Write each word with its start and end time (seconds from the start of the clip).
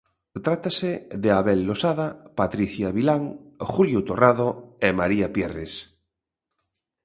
Trátase 0.45 0.91
de 1.23 1.29
Abel 1.39 1.59
Losada, 1.69 2.07
Patricia 2.39 2.87
Vilán, 2.97 3.23
Julio 3.71 3.99
Torrado 4.09 4.49
e 4.87 4.89
María 4.99 5.27
Pierres. 5.35 5.73